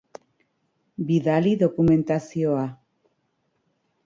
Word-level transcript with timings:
Bidali 1.11 1.51
dokumentazioa. 1.65 2.65